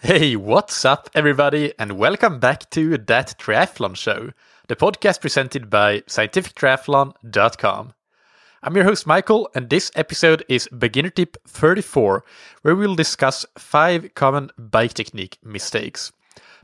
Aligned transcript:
Hey, 0.00 0.36
what's 0.36 0.84
up, 0.84 1.10
everybody, 1.12 1.72
and 1.76 1.98
welcome 1.98 2.38
back 2.38 2.70
to 2.70 2.98
That 2.98 3.34
Triathlon 3.36 3.96
Show, 3.96 4.30
the 4.68 4.76
podcast 4.76 5.20
presented 5.20 5.68
by 5.68 6.02
scientifictriathlon.com. 6.02 7.94
I'm 8.62 8.76
your 8.76 8.84
host, 8.84 9.08
Michael, 9.08 9.50
and 9.56 9.68
this 9.68 9.90
episode 9.96 10.44
is 10.48 10.68
Beginner 10.68 11.10
Tip 11.10 11.36
34, 11.48 12.24
where 12.62 12.76
we'll 12.76 12.94
discuss 12.94 13.44
five 13.58 14.14
common 14.14 14.52
bike 14.56 14.94
technique 14.94 15.36
mistakes. 15.42 16.12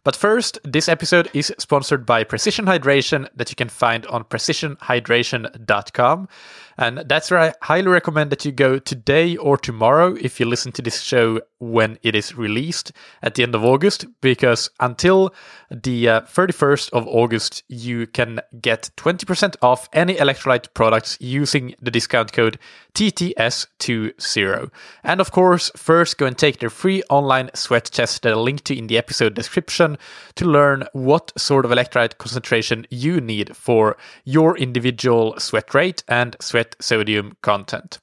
But 0.04 0.14
first, 0.14 0.60
this 0.62 0.88
episode 0.88 1.28
is 1.34 1.52
sponsored 1.58 2.06
by 2.06 2.22
Precision 2.22 2.66
Hydration 2.66 3.28
that 3.34 3.50
you 3.50 3.56
can 3.56 3.68
find 3.68 4.06
on 4.06 4.22
precisionhydration.com. 4.24 6.28
And 6.76 7.04
that's 7.06 7.30
where 7.30 7.40
I 7.40 7.54
highly 7.62 7.88
recommend 7.88 8.30
that 8.30 8.44
you 8.44 8.52
go 8.52 8.78
today 8.78 9.36
or 9.36 9.56
tomorrow 9.56 10.14
if 10.20 10.40
you 10.40 10.46
listen 10.46 10.72
to 10.72 10.82
this 10.82 11.00
show 11.00 11.40
when 11.58 11.98
it 12.02 12.14
is 12.14 12.36
released 12.36 12.92
at 13.22 13.34
the 13.34 13.42
end 13.42 13.54
of 13.54 13.64
August, 13.64 14.06
because 14.20 14.68
until 14.80 15.34
the 15.70 16.08
uh, 16.08 16.20
31st 16.22 16.90
of 16.92 17.06
August, 17.08 17.62
you 17.68 18.06
can 18.06 18.40
get 18.60 18.90
20% 18.96 19.56
off 19.62 19.88
any 19.92 20.14
electrolyte 20.14 20.74
products 20.74 21.16
using 21.20 21.74
the 21.80 21.90
discount 21.90 22.32
code 22.32 22.58
TTS20. 22.94 24.70
And 25.02 25.20
of 25.20 25.30
course, 25.32 25.70
first 25.76 26.18
go 26.18 26.26
and 26.26 26.36
take 26.36 26.58
their 26.58 26.70
free 26.70 27.02
online 27.08 27.50
sweat 27.54 27.84
test 27.86 28.22
that 28.22 28.32
I'll 28.32 28.42
link 28.42 28.64
to 28.64 28.76
in 28.76 28.88
the 28.88 28.98
episode 28.98 29.34
description 29.34 29.96
to 30.36 30.44
learn 30.44 30.84
what 30.92 31.32
sort 31.36 31.64
of 31.64 31.70
electrolyte 31.70 32.18
concentration 32.18 32.86
you 32.90 33.20
need 33.20 33.56
for 33.56 33.96
your 34.24 34.56
individual 34.58 35.38
sweat 35.38 35.72
rate 35.74 36.04
and 36.08 36.36
sweat 36.40 36.63
sodium 36.80 37.36
content. 37.42 37.98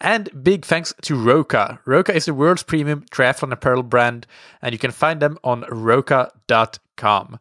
And 0.00 0.28
big 0.42 0.64
thanks 0.64 0.92
to 1.02 1.14
Roka. 1.14 1.80
Roka 1.86 2.14
is 2.14 2.26
the 2.26 2.34
world's 2.34 2.62
premium 2.62 3.04
triathlon 3.10 3.52
apparel 3.52 3.82
brand, 3.82 4.26
and 4.60 4.72
you 4.72 4.78
can 4.78 4.90
find 4.90 5.20
them 5.20 5.38
on 5.42 5.64
roka.com. 5.70 7.38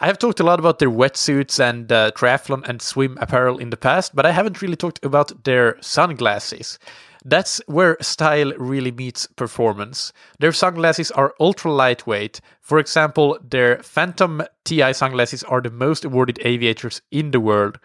I 0.00 0.06
have 0.06 0.18
talked 0.18 0.40
a 0.40 0.44
lot 0.44 0.58
about 0.58 0.80
their 0.80 0.90
wetsuits 0.90 1.60
and 1.60 1.90
uh, 1.90 2.10
triathlon 2.12 2.68
and 2.68 2.82
swim 2.82 3.16
apparel 3.20 3.58
in 3.58 3.70
the 3.70 3.76
past, 3.76 4.14
but 4.14 4.26
I 4.26 4.32
haven't 4.32 4.60
really 4.60 4.76
talked 4.76 5.04
about 5.04 5.44
their 5.44 5.80
sunglasses. 5.80 6.78
That's 7.24 7.60
where 7.66 7.96
style 8.00 8.52
really 8.58 8.90
meets 8.90 9.26
performance. 9.28 10.12
Their 10.40 10.52
sunglasses 10.52 11.10
are 11.12 11.34
ultra 11.40 11.72
lightweight. 11.72 12.40
For 12.60 12.78
example, 12.78 13.38
their 13.42 13.82
Phantom 13.82 14.42
TI 14.64 14.92
sunglasses 14.92 15.42
are 15.44 15.62
the 15.62 15.70
most 15.70 16.04
awarded 16.04 16.38
aviators 16.44 17.00
in 17.10 17.30
the 17.30 17.40
world. 17.40 17.78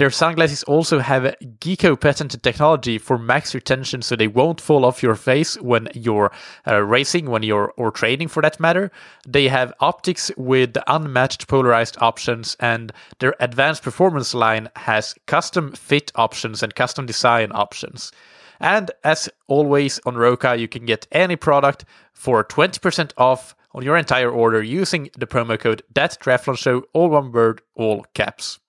Their 0.00 0.08
sunglasses 0.08 0.62
also 0.62 1.00
have 1.00 1.26
a 1.26 1.36
GEKO 1.42 2.00
patented 2.00 2.42
technology 2.42 2.96
for 2.96 3.18
max 3.18 3.54
retention, 3.54 4.00
so 4.00 4.16
they 4.16 4.28
won't 4.28 4.58
fall 4.58 4.86
off 4.86 5.02
your 5.02 5.14
face 5.14 5.60
when 5.60 5.88
you're 5.92 6.32
uh, 6.66 6.80
racing, 6.82 7.28
when 7.28 7.42
you're 7.42 7.74
or 7.76 7.90
training 7.90 8.28
for 8.28 8.40
that 8.40 8.58
matter. 8.58 8.90
They 9.28 9.48
have 9.48 9.74
optics 9.78 10.30
with 10.38 10.78
unmatched 10.86 11.48
polarized 11.48 11.98
options, 12.00 12.56
and 12.58 12.94
their 13.18 13.34
advanced 13.40 13.82
performance 13.82 14.32
line 14.32 14.70
has 14.76 15.14
custom 15.26 15.72
fit 15.72 16.12
options 16.14 16.62
and 16.62 16.74
custom 16.74 17.04
design 17.04 17.50
options. 17.52 18.10
And 18.58 18.90
as 19.04 19.28
always 19.48 20.00
on 20.06 20.14
Roka, 20.14 20.56
you 20.56 20.66
can 20.66 20.86
get 20.86 21.08
any 21.12 21.36
product 21.36 21.84
for 22.14 22.42
20% 22.42 23.12
off 23.18 23.54
on 23.72 23.82
your 23.82 23.98
entire 23.98 24.30
order 24.30 24.62
using 24.62 25.10
the 25.18 25.26
promo 25.26 25.60
code 25.60 25.82
that 25.92 26.16
show 26.56 26.84
all 26.94 27.10
one 27.10 27.32
word 27.32 27.60
all 27.74 28.06
caps 28.14 28.60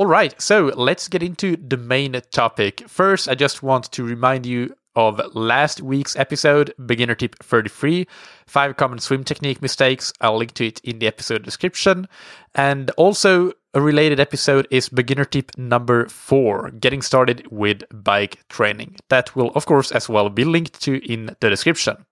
all 0.00 0.06
right, 0.06 0.34
so 0.40 0.72
let's 0.76 1.08
get 1.08 1.22
into 1.22 1.58
the 1.58 1.76
main 1.76 2.18
topic. 2.32 2.88
First, 2.88 3.28
I 3.28 3.34
just 3.34 3.62
want 3.62 3.92
to 3.92 4.02
remind 4.02 4.46
you 4.46 4.74
of 4.96 5.20
last 5.34 5.82
week's 5.82 6.16
episode, 6.16 6.72
Beginner 6.86 7.14
Tip 7.14 7.36
33 7.42 8.08
Five 8.46 8.78
Common 8.78 8.98
Swim 8.98 9.24
Technique 9.24 9.60
Mistakes. 9.60 10.14
I'll 10.22 10.38
link 10.38 10.54
to 10.54 10.68
it 10.68 10.80
in 10.82 11.00
the 11.00 11.06
episode 11.06 11.42
description. 11.42 12.08
And 12.54 12.90
also, 12.92 13.52
a 13.74 13.82
related 13.82 14.20
episode 14.20 14.66
is 14.70 14.88
Beginner 14.88 15.26
Tip 15.26 15.50
number 15.58 16.08
four 16.08 16.70
Getting 16.70 17.02
Started 17.02 17.46
with 17.50 17.82
Bike 17.92 18.38
Training. 18.48 18.96
That 19.10 19.36
will, 19.36 19.50
of 19.50 19.66
course, 19.66 19.92
as 19.92 20.08
well 20.08 20.30
be 20.30 20.44
linked 20.44 20.80
to 20.80 21.04
in 21.12 21.36
the 21.40 21.50
description. 21.50 22.06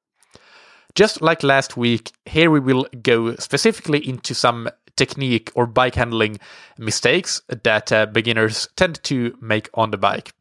Just 0.94 1.22
like 1.22 1.42
last 1.42 1.78
week, 1.78 2.12
here 2.26 2.50
we 2.50 2.60
will 2.60 2.86
go 3.00 3.34
specifically 3.36 4.06
into 4.06 4.34
some 4.34 4.68
technique 4.98 5.50
or 5.54 5.66
bike 5.66 5.94
handling 5.94 6.38
mistakes 6.76 7.40
that 7.48 7.90
uh, 7.90 8.04
beginners 8.06 8.68
tend 8.76 9.02
to 9.04 9.34
make 9.40 9.70
on 9.72 9.90
the 9.90 9.96
bike. 9.96 10.34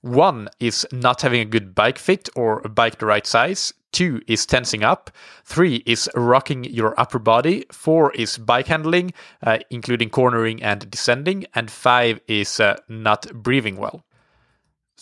One 0.00 0.48
is 0.60 0.86
not 0.92 1.20
having 1.20 1.42
a 1.42 1.44
good 1.44 1.74
bike 1.74 1.98
fit 1.98 2.30
or 2.34 2.60
a 2.64 2.70
bike 2.70 2.98
the 2.98 3.06
right 3.06 3.26
size. 3.26 3.74
Two 3.92 4.22
is 4.26 4.46
tensing 4.46 4.82
up. 4.82 5.10
Three 5.44 5.82
is 5.84 6.08
rocking 6.14 6.64
your 6.64 6.98
upper 6.98 7.18
body. 7.18 7.66
Four 7.72 8.12
is 8.12 8.38
bike 8.38 8.68
handling, 8.68 9.12
uh, 9.42 9.58
including 9.68 10.08
cornering 10.08 10.62
and 10.62 10.90
descending. 10.90 11.44
And 11.54 11.70
five 11.70 12.20
is 12.28 12.60
uh, 12.60 12.76
not 12.88 13.30
breathing 13.34 13.76
well. 13.76 14.04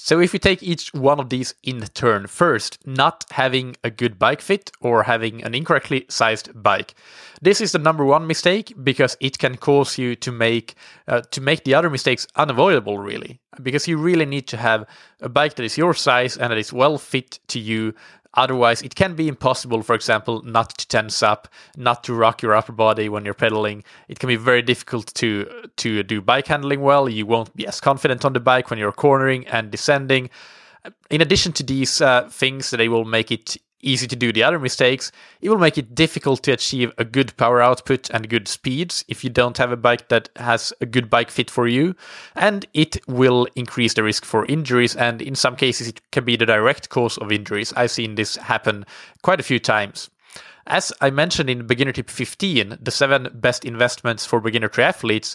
So 0.00 0.20
if 0.20 0.32
we 0.32 0.38
take 0.38 0.62
each 0.62 0.94
one 0.94 1.18
of 1.18 1.28
these 1.28 1.56
in 1.64 1.80
turn, 1.80 2.28
first, 2.28 2.78
not 2.86 3.24
having 3.32 3.76
a 3.82 3.90
good 3.90 4.16
bike 4.16 4.40
fit 4.40 4.70
or 4.80 5.02
having 5.02 5.42
an 5.42 5.56
incorrectly 5.56 6.06
sized 6.08 6.50
bike. 6.54 6.94
This 7.42 7.60
is 7.60 7.72
the 7.72 7.80
number 7.80 8.04
one 8.04 8.24
mistake 8.24 8.72
because 8.80 9.16
it 9.18 9.40
can 9.40 9.56
cause 9.56 9.98
you 9.98 10.14
to 10.14 10.30
make 10.30 10.76
uh, 11.08 11.22
to 11.32 11.40
make 11.40 11.64
the 11.64 11.74
other 11.74 11.90
mistakes 11.90 12.28
unavoidable 12.36 12.98
really 12.98 13.40
because 13.60 13.88
you 13.88 13.98
really 13.98 14.24
need 14.24 14.46
to 14.48 14.56
have 14.56 14.86
a 15.20 15.28
bike 15.28 15.54
that 15.54 15.64
is 15.64 15.76
your 15.76 15.94
size 15.94 16.36
and 16.36 16.52
that 16.52 16.58
is 16.58 16.72
well 16.72 16.96
fit 16.96 17.40
to 17.48 17.58
you 17.58 17.92
Otherwise, 18.34 18.82
it 18.82 18.94
can 18.94 19.14
be 19.14 19.26
impossible, 19.26 19.82
for 19.82 19.94
example, 19.94 20.42
not 20.42 20.76
to 20.78 20.86
tense 20.86 21.22
up, 21.22 21.48
not 21.76 22.04
to 22.04 22.12
rock 22.14 22.42
your 22.42 22.54
upper 22.54 22.72
body 22.72 23.08
when 23.08 23.24
you're 23.24 23.34
pedaling. 23.34 23.82
It 24.06 24.18
can 24.18 24.28
be 24.28 24.36
very 24.36 24.62
difficult 24.62 25.12
to 25.14 25.68
to 25.78 26.02
do 26.02 26.20
bike 26.20 26.46
handling 26.46 26.82
well. 26.82 27.08
You 27.08 27.26
won't 27.26 27.56
be 27.56 27.66
as 27.66 27.80
confident 27.80 28.24
on 28.24 28.34
the 28.34 28.40
bike 28.40 28.68
when 28.70 28.78
you're 28.78 28.92
cornering 28.92 29.46
and 29.48 29.70
descending. 29.70 30.28
In 31.10 31.20
addition 31.20 31.52
to 31.54 31.62
these 31.62 32.00
uh, 32.00 32.28
things, 32.30 32.70
they 32.70 32.88
will 32.88 33.04
make 33.04 33.30
it 33.32 33.56
easy 33.80 34.06
to 34.06 34.16
do 34.16 34.32
the 34.32 34.42
other 34.42 34.58
mistakes, 34.58 35.12
it 35.40 35.48
will 35.48 35.58
make 35.58 35.78
it 35.78 35.94
difficult 35.94 36.42
to 36.42 36.52
achieve 36.52 36.92
a 36.98 37.04
good 37.04 37.36
power 37.36 37.60
output 37.60 38.10
and 38.10 38.28
good 38.28 38.48
speeds 38.48 39.04
if 39.08 39.22
you 39.22 39.30
don't 39.30 39.58
have 39.58 39.72
a 39.72 39.76
bike 39.76 40.08
that 40.08 40.28
has 40.36 40.72
a 40.80 40.86
good 40.86 41.08
bike 41.08 41.30
fit 41.30 41.50
for 41.50 41.66
you. 41.66 41.94
And 42.34 42.66
it 42.74 42.96
will 43.06 43.46
increase 43.54 43.94
the 43.94 44.02
risk 44.02 44.24
for 44.24 44.46
injuries. 44.46 44.96
And 44.96 45.22
in 45.22 45.34
some 45.34 45.56
cases, 45.56 45.88
it 45.88 46.00
can 46.10 46.24
be 46.24 46.36
the 46.36 46.46
direct 46.46 46.88
cause 46.88 47.18
of 47.18 47.32
injuries. 47.32 47.72
I've 47.74 47.90
seen 47.90 48.14
this 48.14 48.36
happen 48.36 48.84
quite 49.22 49.40
a 49.40 49.44
few 49.44 49.58
times. 49.58 50.10
As 50.66 50.92
I 51.00 51.08
mentioned 51.08 51.48
in 51.48 51.66
Beginner 51.66 51.92
Tip 51.92 52.10
15, 52.10 52.78
the 52.82 52.90
seven 52.90 53.30
best 53.32 53.64
investments 53.64 54.26
for 54.26 54.38
beginner 54.38 54.68
triathletes, 54.68 55.34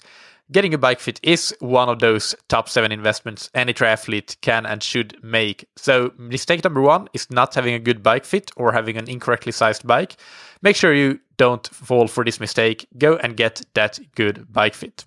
getting 0.52 0.74
a 0.74 0.78
bike 0.78 1.00
fit 1.00 1.20
is 1.24 1.56
one 1.60 1.90
of 1.90 2.00
those 2.00 2.36
top 2.48 2.70
seven 2.70 2.92
investments 2.92 3.50
any 3.54 3.74
triathlete 3.74 4.40
can 4.42 4.66
and 4.66 4.84
should 4.84 5.18
make. 5.24 5.68
So, 5.76 6.14
mistake 6.18 6.64
number 6.64 6.82
one 6.82 7.08
is 7.14 7.30
not 7.32 7.56
having 7.56 7.74
a 7.74 7.80
good 7.80 8.04
bike 8.04 8.26
fit 8.26 8.52
or 8.56 8.72
having 8.72 8.98
an 8.98 9.10
incorrectly 9.10 9.52
sized 9.52 9.86
bike. 9.88 10.18
Make 10.62 10.76
sure 10.76 10.94
you 10.94 11.20
don't 11.38 11.68
fall 11.68 12.08
for 12.08 12.24
this 12.24 12.40
mistake. 12.40 12.88
Go 12.98 13.18
and 13.18 13.36
get 13.36 13.62
that 13.74 14.00
good 14.16 14.52
bike 14.52 14.74
fit. 14.74 15.06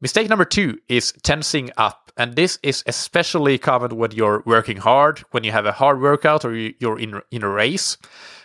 Mistake 0.00 0.28
number 0.28 0.44
two 0.44 0.78
is 0.88 1.12
tensing 1.22 1.70
up. 1.76 2.12
And 2.16 2.36
this 2.36 2.58
is 2.62 2.82
especially 2.86 3.58
common 3.58 3.96
when 3.96 4.10
you're 4.10 4.42
working 4.44 4.78
hard, 4.78 5.20
when 5.30 5.44
you 5.44 5.52
have 5.52 5.66
a 5.66 5.72
hard 5.72 6.00
workout 6.00 6.44
or 6.44 6.54
you're 6.54 6.98
in, 6.98 7.20
in 7.30 7.42
a 7.42 7.48
race. 7.48 7.96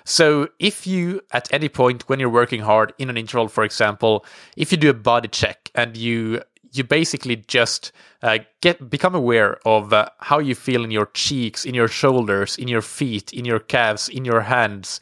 So 0.06 0.50
if 0.60 0.86
you, 0.88 1.22
at 1.32 1.52
any 1.52 1.68
point 1.68 2.08
when 2.08 2.20
you're 2.20 2.30
working 2.30 2.62
hard 2.62 2.94
in 3.00 3.10
an 3.10 3.18
interval, 3.18 3.48
for 3.48 3.64
example, 3.64 4.24
if 4.56 4.72
you 4.72 4.78
do 4.78 4.90
a 4.90 4.94
body 4.94 5.28
check 5.28 5.72
and 5.76 5.98
you 5.98 6.42
you 6.72 6.84
basically 6.84 7.38
just 7.48 7.92
uh, 8.22 8.40
get 8.62 8.90
become 8.90 9.16
aware 9.16 9.58
of 9.66 9.94
uh, 9.94 10.10
how 10.20 10.40
you 10.40 10.54
feel 10.54 10.84
in 10.84 10.92
your 10.92 11.08
cheeks, 11.08 11.66
in 11.66 11.74
your 11.74 11.88
shoulders, 11.88 12.58
in 12.58 12.68
your 12.68 12.82
feet, 12.82 13.32
in 13.34 13.46
your 13.46 13.60
calves, 13.60 14.10
in 14.10 14.26
your 14.26 14.42
hands. 14.42 15.00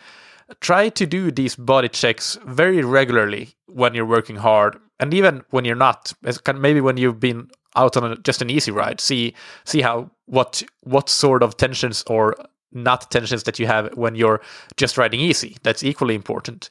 Try 0.62 0.90
to 0.90 1.06
do 1.06 1.32
these 1.32 1.56
body 1.56 1.90
checks 1.90 2.38
very 2.46 2.84
regularly 2.84 3.56
when 3.66 3.96
you're 3.96 4.06
working 4.06 4.36
hard, 4.36 4.78
and 5.00 5.14
even 5.14 5.44
when 5.50 5.66
you're 5.66 5.76
not. 5.76 6.14
Maybe 6.54 6.80
when 6.80 6.98
you've 6.98 7.20
been 7.20 7.50
out 7.76 7.98
on 7.98 8.12
a, 8.12 8.16
just 8.18 8.42
an 8.42 8.52
easy 8.52 8.72
ride, 8.72 9.02
see 9.02 9.34
see 9.66 9.82
how 9.82 10.12
what 10.28 10.62
what 10.82 11.10
sort 11.10 11.42
of 11.42 11.58
tensions 11.58 12.04
or 12.08 12.36
not 12.74 13.12
tensions 13.12 13.44
that 13.44 13.60
you 13.60 13.68
have 13.68 13.96
when 13.96 14.16
you're 14.16 14.42
just 14.78 14.98
riding 14.98 15.20
easy. 15.20 15.58
That's 15.64 15.84
equally 15.84 16.16
important. 16.16 16.70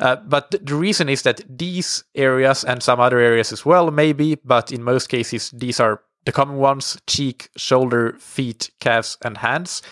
Uh, 0.00 0.16
but 0.16 0.50
the 0.50 0.74
reason 0.74 1.08
is 1.08 1.22
that 1.22 1.40
these 1.48 2.04
areas 2.14 2.64
and 2.64 2.82
some 2.82 3.00
other 3.00 3.18
areas 3.18 3.52
as 3.52 3.64
well, 3.64 3.90
maybe, 3.90 4.36
but 4.44 4.72
in 4.72 4.82
most 4.82 5.08
cases, 5.08 5.50
these 5.50 5.80
are 5.80 6.00
the 6.24 6.32
common 6.32 6.56
ones 6.56 6.98
cheek, 7.06 7.50
shoulder, 7.56 8.16
feet, 8.18 8.70
calves, 8.80 9.16
and 9.24 9.38
hands. 9.38 9.82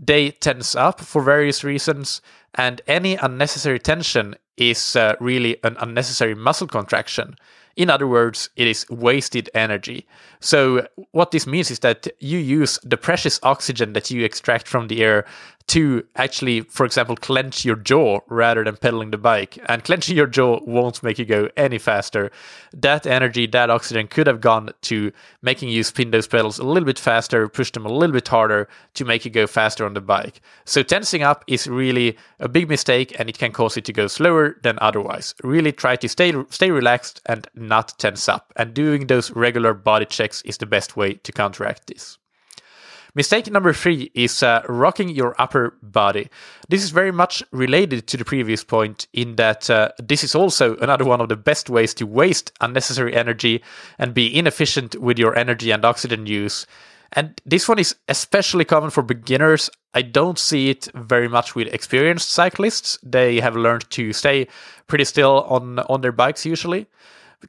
They 0.00 0.30
tense 0.30 0.74
up 0.74 1.00
for 1.00 1.22
various 1.22 1.64
reasons, 1.64 2.20
and 2.54 2.80
any 2.86 3.16
unnecessary 3.16 3.78
tension 3.78 4.34
is 4.60 4.94
uh, 4.94 5.16
really 5.18 5.56
an 5.64 5.76
unnecessary 5.80 6.36
muscle 6.36 6.68
contraction. 6.68 7.34
In 7.76 7.88
other 7.88 8.06
words, 8.06 8.50
it 8.56 8.66
is 8.66 8.84
wasted 8.90 9.48
energy. 9.54 10.06
So, 10.40 10.86
what 11.12 11.30
this 11.30 11.46
means 11.46 11.70
is 11.70 11.78
that 11.78 12.08
you 12.18 12.38
use 12.38 12.78
the 12.82 12.96
precious 12.96 13.40
oxygen 13.42 13.94
that 13.94 14.10
you 14.10 14.24
extract 14.24 14.68
from 14.68 14.88
the 14.88 15.02
air 15.02 15.24
to 15.70 16.04
actually, 16.16 16.62
for 16.62 16.84
example, 16.84 17.14
clench 17.14 17.64
your 17.64 17.76
jaw 17.76 18.18
rather 18.26 18.64
than 18.64 18.76
pedaling 18.76 19.12
the 19.12 19.18
bike. 19.18 19.56
And 19.66 19.84
clenching 19.84 20.16
your 20.16 20.26
jaw 20.26 20.58
won't 20.66 21.00
make 21.04 21.16
you 21.16 21.24
go 21.24 21.48
any 21.56 21.78
faster. 21.78 22.32
That 22.72 23.06
energy, 23.06 23.46
that 23.46 23.70
oxygen 23.70 24.08
could 24.08 24.26
have 24.26 24.40
gone 24.40 24.70
to 24.82 25.12
making 25.42 25.68
you 25.68 25.84
spin 25.84 26.10
those 26.10 26.26
pedals 26.26 26.58
a 26.58 26.64
little 26.64 26.86
bit 26.86 26.98
faster, 26.98 27.48
push 27.48 27.70
them 27.70 27.86
a 27.86 27.92
little 27.92 28.12
bit 28.12 28.26
harder 28.26 28.68
to 28.94 29.04
make 29.04 29.24
you 29.24 29.30
go 29.30 29.46
faster 29.46 29.86
on 29.86 29.94
the 29.94 30.00
bike. 30.00 30.40
So 30.64 30.82
tensing 30.82 31.22
up 31.22 31.44
is 31.46 31.68
really 31.68 32.16
a 32.40 32.48
big 32.48 32.68
mistake 32.68 33.14
and 33.20 33.28
it 33.28 33.38
can 33.38 33.52
cause 33.52 33.76
it 33.76 33.84
to 33.84 33.92
go 33.92 34.08
slower 34.08 34.49
than 34.62 34.78
otherwise. 34.80 35.34
Really 35.42 35.72
try 35.72 35.96
to 35.96 36.08
stay 36.08 36.32
stay 36.50 36.70
relaxed 36.70 37.20
and 37.26 37.46
not 37.54 37.98
tense 37.98 38.28
up. 38.28 38.52
And 38.56 38.74
doing 38.74 39.06
those 39.06 39.30
regular 39.30 39.74
body 39.74 40.06
checks 40.06 40.42
is 40.42 40.58
the 40.58 40.66
best 40.66 40.96
way 40.96 41.14
to 41.14 41.32
counteract 41.32 41.86
this. 41.86 42.18
Mistake 43.14 43.50
number 43.50 43.72
three 43.72 44.10
is 44.14 44.42
uh, 44.42 44.62
rocking 44.68 45.08
your 45.08 45.34
upper 45.38 45.76
body. 45.82 46.28
This 46.68 46.84
is 46.84 46.90
very 46.90 47.10
much 47.10 47.42
related 47.50 48.06
to 48.06 48.16
the 48.16 48.24
previous 48.24 48.62
point 48.62 49.08
in 49.12 49.34
that 49.34 49.68
uh, 49.68 49.90
this 49.98 50.22
is 50.22 50.36
also 50.36 50.76
another 50.76 51.04
one 51.04 51.20
of 51.20 51.28
the 51.28 51.36
best 51.36 51.68
ways 51.68 51.92
to 51.94 52.06
waste 52.06 52.52
unnecessary 52.60 53.14
energy 53.14 53.62
and 53.98 54.14
be 54.14 54.36
inefficient 54.36 54.94
with 55.00 55.18
your 55.18 55.36
energy 55.36 55.72
and 55.72 55.84
oxygen 55.84 56.26
use. 56.26 56.66
And 57.12 57.40
this 57.44 57.68
one 57.68 57.78
is 57.78 57.96
especially 58.08 58.64
common 58.64 58.90
for 58.90 59.02
beginners. 59.02 59.68
I 59.94 60.02
don't 60.02 60.38
see 60.38 60.70
it 60.70 60.88
very 60.94 61.28
much 61.28 61.54
with 61.54 61.68
experienced 61.74 62.30
cyclists. 62.30 62.98
They 63.02 63.40
have 63.40 63.56
learned 63.56 63.90
to 63.90 64.12
stay 64.12 64.46
pretty 64.86 65.04
still 65.04 65.42
on, 65.48 65.80
on 65.80 66.02
their 66.02 66.12
bikes 66.12 66.46
usually. 66.46 66.86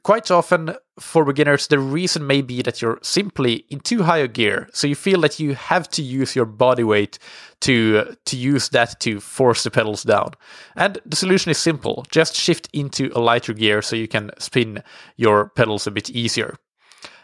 Quite 0.04 0.30
often, 0.30 0.74
for 0.98 1.22
beginners, 1.22 1.66
the 1.66 1.78
reason 1.78 2.26
may 2.26 2.40
be 2.40 2.62
that 2.62 2.80
you're 2.80 2.98
simply 3.02 3.66
in 3.68 3.80
too 3.80 4.02
high 4.04 4.18
a 4.18 4.26
gear, 4.26 4.70
so 4.72 4.86
you 4.86 4.94
feel 4.94 5.20
that 5.20 5.38
you 5.38 5.54
have 5.54 5.86
to 5.90 6.02
use 6.02 6.34
your 6.34 6.46
body 6.46 6.82
weight 6.82 7.18
to 7.60 8.16
to 8.24 8.36
use 8.36 8.70
that 8.70 8.98
to 9.00 9.20
force 9.20 9.64
the 9.64 9.70
pedals 9.70 10.02
down. 10.02 10.30
And 10.76 10.98
the 11.04 11.14
solution 11.14 11.50
is 11.50 11.58
simple: 11.58 12.06
just 12.10 12.34
shift 12.34 12.70
into 12.72 13.12
a 13.14 13.20
lighter 13.20 13.52
gear 13.52 13.82
so 13.82 13.94
you 13.94 14.08
can 14.08 14.30
spin 14.38 14.82
your 15.18 15.50
pedals 15.50 15.86
a 15.86 15.90
bit 15.90 16.08
easier. 16.08 16.56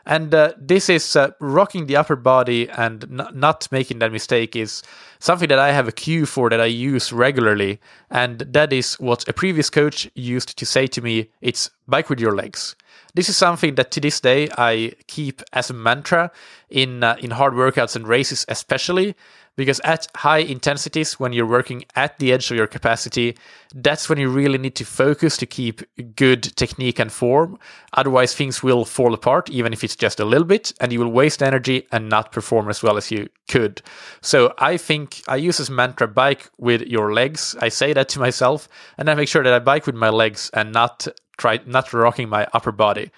And 0.08 0.34
uh, 0.34 0.54
this 0.58 0.88
is 0.88 1.16
uh, 1.16 1.32
rocking 1.38 1.84
the 1.84 1.96
upper 1.96 2.16
body 2.16 2.66
and 2.70 3.04
n- 3.04 3.28
not 3.34 3.68
making 3.70 3.98
that 3.98 4.10
mistake 4.10 4.56
is 4.56 4.82
something 5.18 5.50
that 5.50 5.58
I 5.58 5.72
have 5.72 5.86
a 5.86 5.92
cue 5.92 6.24
for 6.24 6.48
that 6.48 6.62
I 6.62 6.64
use 6.64 7.12
regularly. 7.12 7.78
And 8.10 8.38
that 8.38 8.72
is 8.72 8.94
what 8.94 9.28
a 9.28 9.34
previous 9.34 9.68
coach 9.68 10.10
used 10.14 10.56
to 10.56 10.64
say 10.64 10.86
to 10.86 11.02
me 11.02 11.28
it's 11.42 11.70
bike 11.86 12.08
with 12.08 12.20
your 12.20 12.34
legs. 12.34 12.74
This 13.14 13.28
is 13.28 13.36
something 13.36 13.74
that 13.76 13.90
to 13.92 14.00
this 14.00 14.20
day 14.20 14.48
I 14.56 14.92
keep 15.06 15.42
as 15.52 15.70
a 15.70 15.74
mantra 15.74 16.30
in 16.68 17.02
uh, 17.02 17.16
in 17.20 17.30
hard 17.30 17.54
workouts 17.54 17.96
and 17.96 18.06
races 18.06 18.44
especially 18.48 19.14
because 19.56 19.80
at 19.82 20.06
high 20.14 20.38
intensities 20.38 21.18
when 21.18 21.32
you're 21.32 21.44
working 21.44 21.84
at 21.96 22.16
the 22.20 22.32
edge 22.32 22.48
of 22.48 22.56
your 22.56 22.68
capacity 22.68 23.36
that's 23.74 24.08
when 24.08 24.16
you 24.16 24.28
really 24.30 24.56
need 24.56 24.76
to 24.76 24.84
focus 24.84 25.36
to 25.36 25.46
keep 25.46 25.82
good 26.14 26.42
technique 26.56 27.00
and 27.00 27.10
form. 27.10 27.58
Otherwise 27.94 28.34
things 28.34 28.62
will 28.62 28.84
fall 28.84 29.12
apart 29.14 29.50
even 29.50 29.72
if 29.72 29.82
it's 29.82 29.96
just 29.96 30.20
a 30.20 30.24
little 30.24 30.46
bit 30.46 30.72
and 30.80 30.92
you 30.92 31.00
will 31.00 31.10
waste 31.10 31.42
energy 31.42 31.86
and 31.90 32.08
not 32.08 32.30
perform 32.30 32.68
as 32.68 32.82
well 32.82 32.96
as 32.96 33.10
you 33.10 33.28
could. 33.48 33.82
So 34.20 34.54
i 34.58 34.76
think 34.76 35.22
i 35.26 35.36
use 35.36 35.58
this 35.58 35.70
mantra 35.70 36.06
bike 36.06 36.50
with 36.58 36.82
your 36.82 37.12
legs. 37.12 37.56
I 37.60 37.68
say 37.68 37.92
that 37.94 38.08
to 38.10 38.20
myself 38.20 38.68
and 38.98 39.10
i 39.10 39.14
make 39.14 39.28
sure 39.28 39.42
that 39.42 39.52
i 39.52 39.58
bike 39.58 39.86
with 39.86 39.96
my 39.96 40.10
legs 40.10 40.50
and 40.52 40.72
not 40.72 41.08
try 41.38 41.58
not 41.64 41.92
rocking 41.92 42.28
my 42.28 42.46
upper 42.52 42.72
body 42.72 43.10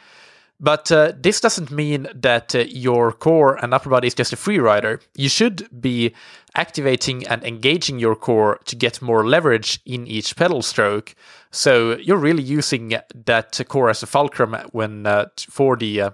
but 0.61 0.93
uh, 0.93 1.13
this 1.17 1.41
doesn't 1.41 1.71
mean 1.71 2.07
that 2.15 2.55
uh, 2.55 2.59
your 2.69 3.13
core 3.13 3.57
and 3.63 3.73
upper 3.73 3.89
body 3.89 4.09
is 4.09 4.15
just 4.15 4.33
a 4.35 4.37
free 4.37 4.59
rider. 4.59 5.01
You 5.15 5.31
should 5.31 5.69
be 5.81 6.15
activating 6.55 7.27
and 7.27 7.43
engaging 7.43 7.99
your 7.99 8.15
core 8.15 8.61
to 8.67 8.77
get 8.77 9.01
more 9.01 9.27
leverage 9.27 9.81
in 9.87 10.07
each 10.07 10.37
pedal 10.37 10.61
stroke. 10.61 11.15
So 11.51 11.97
you're 11.97 12.19
really 12.19 12.43
using 12.43 12.95
that 13.25 13.61
core 13.69 13.89
as 13.89 14.03
a 14.03 14.07
fulcrum 14.07 14.55
when 14.73 15.07
uh, 15.07 15.29
for 15.39 15.77
the 15.77 16.01
uh, 16.03 16.11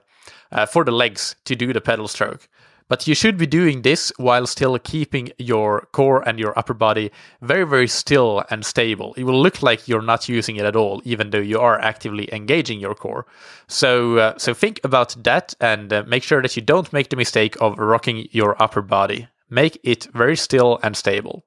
uh, 0.52 0.66
for 0.66 0.84
the 0.84 0.92
legs 0.92 1.34
to 1.44 1.56
do 1.56 1.72
the 1.72 1.80
pedal 1.80 2.06
stroke. 2.06 2.48
But 2.88 3.08
you 3.08 3.16
should 3.16 3.36
be 3.36 3.46
doing 3.46 3.82
this 3.82 4.12
while 4.16 4.46
still 4.46 4.78
keeping 4.78 5.32
your 5.38 5.88
core 5.92 6.22
and 6.26 6.38
your 6.38 6.56
upper 6.56 6.74
body 6.74 7.10
very, 7.42 7.64
very 7.64 7.88
still 7.88 8.44
and 8.48 8.64
stable. 8.64 9.12
It 9.16 9.24
will 9.24 9.42
look 9.42 9.60
like 9.60 9.88
you're 9.88 10.02
not 10.02 10.28
using 10.28 10.56
it 10.56 10.64
at 10.64 10.76
all, 10.76 11.02
even 11.04 11.30
though 11.30 11.38
you 11.38 11.58
are 11.58 11.80
actively 11.80 12.32
engaging 12.32 12.78
your 12.78 12.94
core. 12.94 13.26
So, 13.66 14.18
uh, 14.18 14.38
so 14.38 14.54
think 14.54 14.80
about 14.84 15.16
that 15.24 15.54
and 15.60 15.92
uh, 15.92 16.04
make 16.06 16.22
sure 16.22 16.40
that 16.42 16.54
you 16.54 16.62
don't 16.62 16.92
make 16.92 17.10
the 17.10 17.16
mistake 17.16 17.56
of 17.60 17.78
rocking 17.78 18.28
your 18.30 18.60
upper 18.62 18.82
body. 18.82 19.28
Make 19.50 19.80
it 19.82 20.06
very 20.14 20.36
still 20.36 20.78
and 20.82 20.96
stable. 20.96 21.44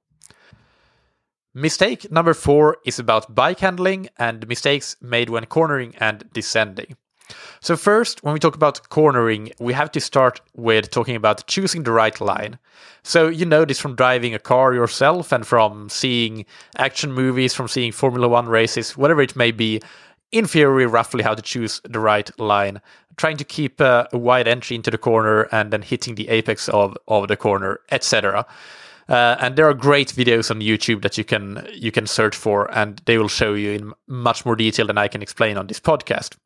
Mistake 1.53 2.11
number 2.11 2.33
four 2.33 2.77
is 2.85 2.99
about 2.99 3.33
bike 3.33 3.59
handling 3.59 4.09
and 4.17 4.47
mistakes 4.47 4.95
made 5.01 5.29
when 5.29 5.45
cornering 5.45 5.95
and 5.99 6.23
descending. 6.31 6.95
So, 7.61 7.75
first, 7.75 8.23
when 8.23 8.33
we 8.33 8.39
talk 8.39 8.55
about 8.55 8.89
cornering, 8.89 9.51
we 9.59 9.73
have 9.73 9.91
to 9.91 9.99
start 9.99 10.41
with 10.55 10.89
talking 10.89 11.15
about 11.15 11.45
choosing 11.47 11.83
the 11.83 11.91
right 11.91 12.19
line. 12.21 12.57
So, 13.03 13.27
you 13.27 13.45
know 13.45 13.65
this 13.65 13.79
from 13.79 13.95
driving 13.95 14.33
a 14.33 14.39
car 14.39 14.73
yourself 14.73 15.31
and 15.31 15.45
from 15.45 15.89
seeing 15.89 16.45
action 16.77 17.11
movies, 17.11 17.53
from 17.53 17.67
seeing 17.67 17.91
Formula 17.91 18.27
One 18.27 18.47
races, 18.47 18.97
whatever 18.97 19.21
it 19.21 19.35
may 19.35 19.51
be. 19.51 19.81
In 20.31 20.45
theory, 20.45 20.85
roughly 20.85 21.23
how 21.23 21.33
to 21.33 21.41
choose 21.41 21.81
the 21.83 21.99
right 21.99 22.29
line. 22.39 22.81
Trying 23.17 23.37
to 23.37 23.43
keep 23.43 23.81
a, 23.81 24.07
wide 24.13 24.47
entry 24.47 24.75
into 24.75 24.91
the 24.91 24.97
corner 24.97 25.43
and 25.51 25.71
then 25.71 25.81
hitting 25.81 26.15
the 26.15 26.29
apex 26.29 26.69
of, 26.69 26.95
of 27.07 27.27
the 27.27 27.35
corner, 27.35 27.79
etc. 27.91 28.45
Uh, 29.09 29.35
and 29.39 29.55
there 29.55 29.67
are 29.67 29.73
great 29.73 30.09
videos 30.09 30.51
on 30.51 30.61
YouTube 30.61 31.01
that 31.01 31.17
you 31.17 31.23
can 31.23 31.67
you 31.73 31.91
can 31.91 32.05
search 32.05 32.35
for, 32.35 32.71
and 32.71 33.01
they 33.05 33.17
will 33.17 33.27
show 33.27 33.55
you 33.55 33.71
in 33.71 33.93
much 34.07 34.45
more 34.45 34.55
detail 34.55 34.85
than 34.85 34.99
I 34.99 35.07
can 35.07 35.23
explain 35.23 35.57
on 35.57 35.65
this 35.65 35.79
podcast. 35.79 36.37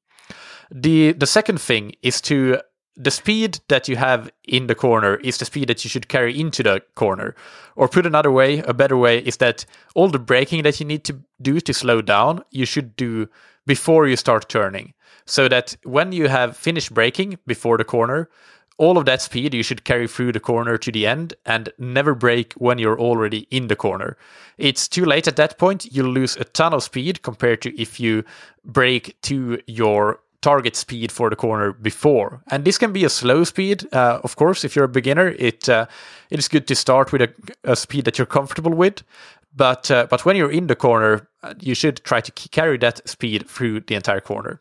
The 0.73 1.13
the 1.13 1.27
second 1.27 1.61
thing 1.61 1.93
is 2.01 2.19
to 2.21 2.59
the 2.95 3.11
speed 3.11 3.59
that 3.69 3.87
you 3.87 3.95
have 3.95 4.31
in 4.43 4.67
the 4.67 4.75
corner 4.75 5.15
is 5.15 5.37
the 5.37 5.45
speed 5.45 5.67
that 5.67 5.83
you 5.83 5.89
should 5.89 6.07
carry 6.07 6.39
into 6.39 6.63
the 6.63 6.81
corner. 6.95 7.35
Or 7.75 7.87
put 7.87 8.05
another 8.05 8.31
way, 8.31 8.59
a 8.59 8.73
better 8.73 8.97
way 8.97 9.19
is 9.19 9.37
that 9.37 9.65
all 9.95 10.09
the 10.09 10.19
braking 10.19 10.63
that 10.63 10.79
you 10.79 10.85
need 10.85 11.03
to 11.05 11.19
do 11.41 11.59
to 11.59 11.73
slow 11.73 12.01
down, 12.01 12.43
you 12.51 12.65
should 12.65 12.95
do 12.95 13.29
before 13.65 14.07
you 14.07 14.15
start 14.15 14.49
turning. 14.49 14.93
So 15.25 15.47
that 15.47 15.75
when 15.83 16.11
you 16.11 16.27
have 16.27 16.57
finished 16.57 16.93
braking 16.93 17.37
before 17.47 17.77
the 17.77 17.83
corner, 17.83 18.29
all 18.77 18.97
of 18.97 19.05
that 19.05 19.21
speed 19.21 19.53
you 19.53 19.63
should 19.63 19.83
carry 19.85 20.07
through 20.07 20.31
the 20.31 20.39
corner 20.39 20.77
to 20.77 20.91
the 20.91 21.05
end 21.05 21.35
and 21.45 21.69
never 21.77 22.15
brake 22.15 22.53
when 22.53 22.79
you're 22.79 22.99
already 22.99 23.47
in 23.51 23.67
the 23.67 23.75
corner. 23.75 24.17
It's 24.57 24.87
too 24.87 25.05
late 25.05 25.27
at 25.27 25.35
that 25.35 25.57
point. 25.57 25.85
You'll 25.91 26.11
lose 26.11 26.35
a 26.35 26.43
ton 26.43 26.73
of 26.73 26.83
speed 26.83 27.21
compared 27.21 27.61
to 27.61 27.79
if 27.79 27.99
you 27.99 28.23
brake 28.65 29.15
to 29.21 29.61
your 29.67 30.19
target 30.43 30.75
speed 30.75 31.11
for 31.11 31.29
the 31.29 31.35
corner 31.35 31.73
before. 31.73 32.43
And 32.51 32.65
this 32.65 32.77
can 32.77 32.93
be 32.93 33.05
a 33.05 33.09
slow 33.09 33.43
speed, 33.43 33.87
uh, 33.93 34.19
of 34.23 34.35
course. 34.35 34.63
If 34.63 34.75
you're 34.75 34.85
a 34.85 34.99
beginner, 34.99 35.29
it 35.39 35.67
uh, 35.69 35.85
it 36.29 36.39
is 36.39 36.47
good 36.47 36.67
to 36.67 36.75
start 36.75 37.11
with 37.11 37.21
a, 37.21 37.29
a, 37.63 37.75
speed 37.75 38.05
that 38.05 38.17
you're 38.17 38.27
comfortable 38.27 38.73
with. 38.73 39.03
But 39.55 39.89
uh, 39.89 40.07
but 40.09 40.25
when 40.25 40.35
you're 40.35 40.51
in 40.51 40.67
the 40.67 40.75
corner, 40.75 41.27
uh, 41.41 41.53
you 41.59 41.75
should 41.75 42.03
try 42.03 42.21
to 42.21 42.31
carry 42.31 42.77
that 42.77 43.07
speed 43.07 43.49
through 43.49 43.81
the 43.81 43.95
entire 43.95 44.21
corner. 44.21 44.59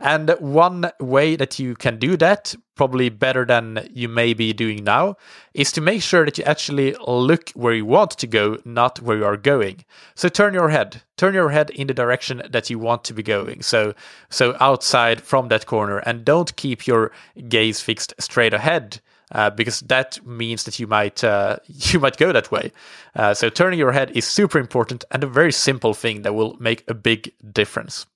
And 0.00 0.30
one 0.38 0.90
way 0.98 1.36
that 1.36 1.58
you 1.58 1.74
can 1.74 1.98
do 1.98 2.16
that, 2.16 2.54
probably 2.74 3.10
better 3.10 3.44
than 3.44 3.86
you 3.92 4.08
may 4.08 4.32
be 4.32 4.54
doing 4.54 4.82
now, 4.82 5.16
is 5.52 5.70
to 5.72 5.82
make 5.82 6.00
sure 6.00 6.24
that 6.24 6.38
you 6.38 6.44
actually 6.44 6.96
look 7.06 7.50
where 7.50 7.74
you 7.74 7.84
want 7.84 8.12
to 8.12 8.26
go, 8.26 8.56
not 8.64 9.02
where 9.02 9.18
you 9.18 9.26
are 9.26 9.36
going. 9.36 9.84
So 10.14 10.30
turn 10.30 10.54
your 10.54 10.70
head, 10.70 11.02
turn 11.18 11.34
your 11.34 11.50
head 11.50 11.68
in 11.70 11.86
the 11.86 11.92
direction 11.92 12.42
that 12.48 12.70
you 12.70 12.78
want 12.78 13.04
to 13.04 13.14
be 13.14 13.22
going. 13.22 13.60
So 13.60 13.94
so 14.30 14.56
outside 14.58 15.20
from 15.20 15.48
that 15.48 15.66
corner, 15.66 15.98
and 15.98 16.24
don't 16.24 16.56
keep 16.56 16.86
your 16.86 17.12
gaze 17.48 17.80
fixed 17.80 18.14
straight 18.18 18.54
ahead. 18.54 19.00
Uh, 19.32 19.48
because 19.48 19.78
that 19.82 20.18
means 20.26 20.64
that 20.64 20.80
you 20.80 20.88
might 20.88 21.22
uh, 21.22 21.56
you 21.66 22.00
might 22.00 22.16
go 22.16 22.32
that 22.32 22.50
way. 22.50 22.72
Uh, 23.14 23.32
so 23.32 23.48
turning 23.48 23.78
your 23.78 23.92
head 23.92 24.10
is 24.16 24.24
super 24.24 24.58
important 24.58 25.04
and 25.12 25.22
a 25.22 25.26
very 25.26 25.52
simple 25.52 25.94
thing 25.94 26.22
that 26.22 26.34
will 26.34 26.56
make 26.58 26.82
a 26.88 26.94
big 26.94 27.32
difference. 27.52 28.06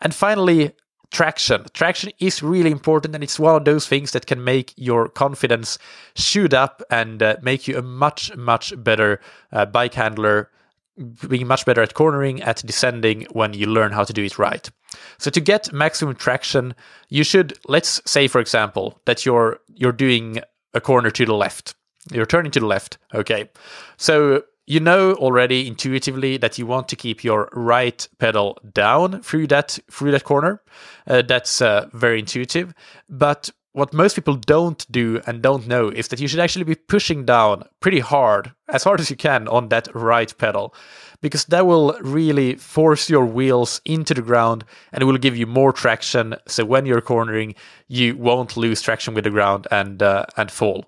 And 0.00 0.14
finally, 0.14 0.72
traction. 1.10 1.64
Traction 1.72 2.12
is 2.18 2.42
really 2.42 2.70
important, 2.70 3.14
and 3.14 3.24
it's 3.24 3.38
one 3.38 3.56
of 3.56 3.64
those 3.64 3.86
things 3.86 4.12
that 4.12 4.26
can 4.26 4.44
make 4.44 4.74
your 4.76 5.08
confidence 5.08 5.78
shoot 6.14 6.52
up 6.52 6.82
and 6.90 7.22
uh, 7.22 7.36
make 7.42 7.66
you 7.68 7.78
a 7.78 7.82
much, 7.82 8.34
much 8.36 8.72
better 8.82 9.20
uh, 9.52 9.66
bike 9.66 9.94
handler, 9.94 10.50
being 11.28 11.46
much 11.46 11.64
better 11.64 11.82
at 11.82 11.94
cornering, 11.94 12.42
at 12.42 12.62
descending 12.66 13.26
when 13.32 13.52
you 13.52 13.66
learn 13.66 13.92
how 13.92 14.04
to 14.04 14.12
do 14.12 14.24
it 14.24 14.38
right. 14.38 14.68
So 15.18 15.30
to 15.30 15.40
get 15.40 15.72
maximum 15.72 16.16
traction, 16.16 16.74
you 17.08 17.24
should 17.24 17.58
let's 17.68 18.00
say, 18.04 18.28
for 18.28 18.40
example, 18.40 19.00
that 19.04 19.24
you're 19.24 19.60
you're 19.74 19.92
doing 19.92 20.40
a 20.74 20.80
corner 20.80 21.10
to 21.10 21.24
the 21.24 21.34
left. 21.34 21.74
You're 22.12 22.26
turning 22.26 22.52
to 22.52 22.60
the 22.60 22.66
left. 22.66 22.98
Okay, 23.14 23.48
so 23.96 24.42
you 24.68 24.80
know 24.80 25.14
already 25.14 25.66
intuitively 25.66 26.36
that 26.36 26.58
you 26.58 26.66
want 26.66 26.88
to 26.88 26.96
keep 26.96 27.24
your 27.24 27.48
right 27.52 28.06
pedal 28.18 28.58
down 28.74 29.22
through 29.22 29.46
that 29.46 29.78
through 29.90 30.10
that 30.10 30.24
corner. 30.24 30.62
Uh, 31.06 31.22
that's 31.22 31.62
uh, 31.62 31.88
very 31.94 32.18
intuitive. 32.18 32.74
But 33.08 33.50
what 33.72 33.94
most 33.94 34.14
people 34.14 34.34
don't 34.34 34.90
do 34.92 35.22
and 35.26 35.40
don't 35.40 35.66
know 35.66 35.88
is 35.88 36.08
that 36.08 36.20
you 36.20 36.28
should 36.28 36.40
actually 36.40 36.64
be 36.64 36.74
pushing 36.74 37.24
down 37.24 37.62
pretty 37.80 38.00
hard, 38.00 38.52
as 38.68 38.84
hard 38.84 39.00
as 39.00 39.08
you 39.08 39.16
can, 39.16 39.48
on 39.48 39.68
that 39.68 39.88
right 39.94 40.36
pedal, 40.36 40.74
because 41.22 41.46
that 41.46 41.66
will 41.66 41.98
really 42.02 42.56
force 42.56 43.08
your 43.08 43.24
wheels 43.24 43.80
into 43.86 44.12
the 44.12 44.22
ground 44.22 44.64
and 44.92 45.00
it 45.00 45.06
will 45.06 45.16
give 45.16 45.36
you 45.36 45.46
more 45.46 45.72
traction. 45.72 46.34
So 46.46 46.66
when 46.66 46.84
you're 46.84 47.00
cornering, 47.00 47.54
you 47.86 48.16
won't 48.16 48.56
lose 48.56 48.82
traction 48.82 49.14
with 49.14 49.24
the 49.24 49.30
ground 49.30 49.66
and 49.70 50.02
uh, 50.02 50.26
and 50.36 50.50
fall. 50.50 50.84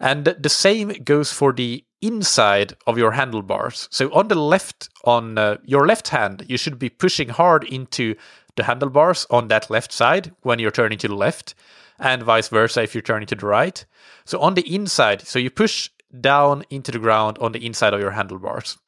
And 0.00 0.24
the 0.24 0.48
same 0.48 0.88
goes 1.04 1.32
for 1.32 1.52
the 1.52 1.84
inside 2.02 2.74
of 2.86 2.98
your 2.98 3.12
handlebars. 3.12 3.88
So 3.90 4.12
on 4.12 4.28
the 4.28 4.34
left, 4.34 4.90
on 5.04 5.38
uh, 5.38 5.56
your 5.64 5.86
left 5.86 6.08
hand, 6.08 6.44
you 6.48 6.58
should 6.58 6.78
be 6.78 6.88
pushing 6.88 7.30
hard 7.30 7.64
into 7.64 8.14
the 8.56 8.64
handlebars 8.64 9.26
on 9.30 9.48
that 9.48 9.70
left 9.70 9.92
side 9.92 10.34
when 10.42 10.58
you're 10.58 10.70
turning 10.70 10.98
to 10.98 11.08
the 11.08 11.14
left, 11.14 11.54
and 11.98 12.22
vice 12.22 12.48
versa 12.48 12.82
if 12.82 12.94
you're 12.94 13.02
turning 13.02 13.26
to 13.26 13.34
the 13.34 13.46
right. 13.46 13.84
So 14.24 14.40
on 14.40 14.54
the 14.54 14.74
inside, 14.74 15.26
so 15.26 15.38
you 15.38 15.50
push 15.50 15.90
down 16.20 16.64
into 16.70 16.90
the 16.92 16.98
ground 16.98 17.38
on 17.38 17.52
the 17.52 17.64
inside 17.64 17.94
of 17.94 18.00
your 18.00 18.12
handlebars. 18.12 18.78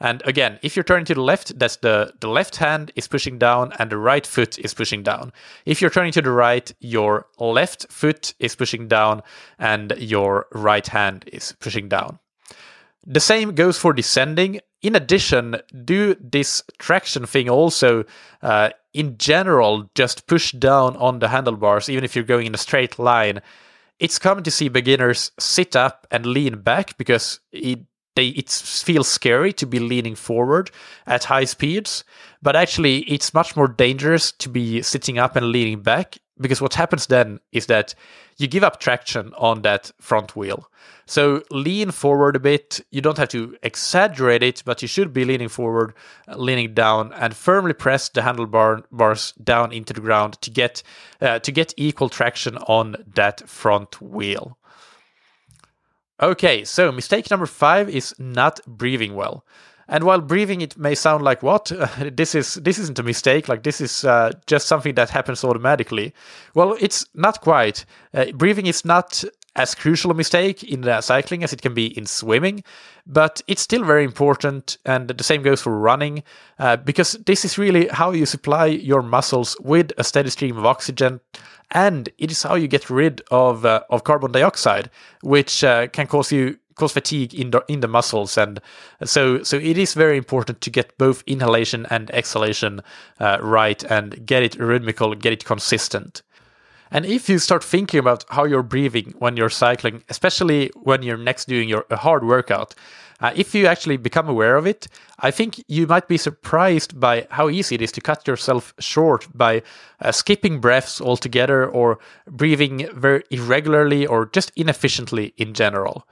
And 0.00 0.22
again, 0.24 0.58
if 0.62 0.76
you're 0.76 0.84
turning 0.84 1.04
to 1.06 1.14
the 1.14 1.22
left, 1.22 1.58
that's 1.58 1.76
the, 1.76 2.12
the 2.20 2.28
left 2.28 2.56
hand 2.56 2.92
is 2.96 3.08
pushing 3.08 3.38
down 3.38 3.72
and 3.78 3.90
the 3.90 3.96
right 3.96 4.26
foot 4.26 4.58
is 4.58 4.74
pushing 4.74 5.02
down. 5.02 5.32
If 5.64 5.80
you're 5.80 5.90
turning 5.90 6.12
to 6.12 6.22
the 6.22 6.30
right, 6.30 6.72
your 6.80 7.26
left 7.38 7.86
foot 7.90 8.34
is 8.38 8.56
pushing 8.56 8.88
down 8.88 9.22
and 9.58 9.94
your 9.98 10.46
right 10.52 10.86
hand 10.86 11.28
is 11.32 11.54
pushing 11.60 11.88
down. 11.88 12.18
The 13.06 13.20
same 13.20 13.54
goes 13.54 13.78
for 13.78 13.92
descending. 13.92 14.60
In 14.82 14.94
addition, 14.94 15.56
do 15.84 16.14
this 16.20 16.62
traction 16.78 17.26
thing 17.26 17.48
also 17.48 18.04
uh, 18.42 18.70
in 18.94 19.18
general, 19.18 19.90
just 19.94 20.26
push 20.26 20.52
down 20.52 20.96
on 20.96 21.18
the 21.18 21.28
handlebars, 21.28 21.88
even 21.88 22.04
if 22.04 22.14
you're 22.14 22.24
going 22.24 22.46
in 22.46 22.54
a 22.54 22.58
straight 22.58 22.98
line. 22.98 23.42
It's 23.98 24.18
common 24.18 24.44
to 24.44 24.50
see 24.50 24.68
beginners 24.68 25.32
sit 25.38 25.76
up 25.76 26.06
and 26.10 26.24
lean 26.24 26.60
back 26.60 26.96
because 26.96 27.40
it 27.52 27.80
they 28.16 28.28
it 28.28 28.50
feels 28.50 29.08
scary 29.08 29.52
to 29.52 29.66
be 29.66 29.78
leaning 29.78 30.14
forward 30.14 30.70
at 31.06 31.24
high 31.24 31.44
speeds 31.44 32.04
but 32.42 32.56
actually 32.56 32.98
it's 33.00 33.34
much 33.34 33.56
more 33.56 33.68
dangerous 33.68 34.32
to 34.32 34.48
be 34.48 34.82
sitting 34.82 35.18
up 35.18 35.36
and 35.36 35.46
leaning 35.46 35.80
back 35.80 36.18
because 36.40 36.60
what 36.60 36.74
happens 36.74 37.06
then 37.06 37.40
is 37.52 37.66
that 37.66 37.94
you 38.36 38.48
give 38.48 38.64
up 38.64 38.80
traction 38.80 39.32
on 39.34 39.62
that 39.62 39.92
front 40.00 40.34
wheel. 40.34 40.68
So 41.06 41.42
lean 41.50 41.90
forward 41.90 42.34
a 42.34 42.40
bit 42.40 42.80
you 42.90 43.00
don't 43.00 43.18
have 43.18 43.28
to 43.28 43.56
exaggerate 43.62 44.42
it 44.42 44.62
but 44.64 44.82
you 44.82 44.88
should 44.88 45.12
be 45.12 45.24
leaning 45.24 45.48
forward 45.48 45.94
leaning 46.34 46.74
down 46.74 47.12
and 47.12 47.36
firmly 47.36 47.74
press 47.74 48.08
the 48.08 48.22
handlebars 48.22 49.32
down 49.32 49.72
into 49.72 49.92
the 49.92 50.00
ground 50.00 50.40
to 50.40 50.50
get 50.50 50.82
uh, 51.20 51.38
to 51.40 51.52
get 51.52 51.74
equal 51.76 52.08
traction 52.08 52.56
on 52.58 52.96
that 53.14 53.48
front 53.48 54.00
wheel 54.00 54.58
Okay, 56.22 56.64
so 56.64 56.92
mistake 56.92 57.30
number 57.30 57.46
five 57.46 57.88
is 57.88 58.14
not 58.18 58.60
breathing 58.66 59.14
well. 59.14 59.44
And 59.88 60.04
while 60.04 60.20
breathing, 60.20 60.60
it 60.60 60.78
may 60.78 60.94
sound 60.94 61.22
like 61.22 61.42
what 61.42 61.70
this 62.12 62.34
is. 62.34 62.54
This 62.54 62.78
isn't 62.78 62.98
a 62.98 63.02
mistake. 63.02 63.48
Like 63.48 63.64
this 63.64 63.80
is 63.80 64.04
uh, 64.04 64.32
just 64.46 64.66
something 64.66 64.94
that 64.94 65.10
happens 65.10 65.44
automatically. 65.44 66.14
Well, 66.54 66.76
it's 66.80 67.04
not 67.14 67.40
quite. 67.40 67.84
Uh, 68.14 68.26
breathing 68.32 68.66
is 68.66 68.84
not 68.84 69.24
as 69.56 69.74
crucial 69.74 70.10
a 70.10 70.14
mistake 70.14 70.62
in 70.64 70.86
uh, 70.88 71.00
cycling 71.00 71.44
as 71.44 71.52
it 71.52 71.62
can 71.62 71.74
be 71.74 71.96
in 71.96 72.06
swimming, 72.06 72.64
but 73.06 73.40
it's 73.46 73.62
still 73.62 73.84
very 73.84 74.04
important. 74.04 74.78
And 74.84 75.08
the 75.08 75.24
same 75.24 75.42
goes 75.42 75.62
for 75.62 75.78
running, 75.78 76.22
uh, 76.58 76.76
because 76.76 77.12
this 77.26 77.44
is 77.44 77.58
really 77.58 77.88
how 77.88 78.10
you 78.12 78.26
supply 78.26 78.66
your 78.66 79.02
muscles 79.02 79.56
with 79.60 79.92
a 79.96 80.04
steady 80.04 80.30
stream 80.30 80.56
of 80.56 80.66
oxygen 80.66 81.20
and 81.70 82.08
it 82.18 82.30
is 82.30 82.42
how 82.42 82.54
you 82.54 82.68
get 82.68 82.88
rid 82.88 83.22
of 83.30 83.64
uh, 83.64 83.82
of 83.90 84.04
carbon 84.04 84.32
dioxide, 84.32 84.90
which 85.22 85.64
uh, 85.64 85.88
can 85.88 86.06
cause 86.06 86.32
you 86.32 86.58
cause 86.76 86.92
fatigue 86.92 87.34
in 87.34 87.50
the 87.50 87.64
in 87.68 87.80
the 87.80 87.88
muscles, 87.88 88.38
and 88.38 88.60
so 89.04 89.42
so 89.42 89.56
it 89.56 89.78
is 89.78 89.94
very 89.94 90.16
important 90.16 90.60
to 90.60 90.70
get 90.70 90.96
both 90.98 91.22
inhalation 91.26 91.86
and 91.90 92.10
exhalation 92.10 92.80
uh, 93.20 93.38
right 93.40 93.82
and 93.84 94.24
get 94.26 94.42
it 94.42 94.56
rhythmical, 94.56 95.14
get 95.14 95.32
it 95.32 95.44
consistent. 95.44 96.22
And 96.94 97.04
if 97.04 97.28
you 97.28 97.40
start 97.40 97.64
thinking 97.64 97.98
about 97.98 98.24
how 98.30 98.44
you're 98.44 98.62
breathing 98.62 99.14
when 99.18 99.36
you're 99.36 99.50
cycling, 99.50 100.04
especially 100.08 100.70
when 100.76 101.02
you're 101.02 101.16
next 101.16 101.48
doing 101.48 101.68
your 101.68 101.84
a 101.90 101.96
hard 101.96 102.24
workout, 102.24 102.72
uh, 103.20 103.32
if 103.34 103.52
you 103.52 103.66
actually 103.66 103.96
become 103.96 104.28
aware 104.28 104.54
of 104.54 104.64
it, 104.64 104.86
I 105.18 105.32
think 105.32 105.60
you 105.66 105.88
might 105.88 106.06
be 106.06 106.16
surprised 106.16 107.00
by 107.00 107.26
how 107.30 107.48
easy 107.48 107.74
it 107.74 107.82
is 107.82 107.90
to 107.92 108.00
cut 108.00 108.28
yourself 108.28 108.72
short 108.78 109.26
by 109.34 109.62
uh, 110.00 110.12
skipping 110.12 110.60
breaths 110.60 111.00
altogether 111.00 111.66
or 111.66 111.98
breathing 112.28 112.88
very 112.94 113.24
irregularly 113.28 114.06
or 114.06 114.26
just 114.26 114.52
inefficiently 114.54 115.34
in 115.36 115.52
general. 115.52 116.06